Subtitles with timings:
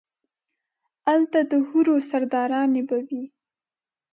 [1.13, 3.23] الته ده حورو سرداراني به وي